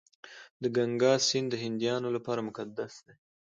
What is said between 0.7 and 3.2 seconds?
ګنګا سیند د هندیانو لپاره مقدس دی.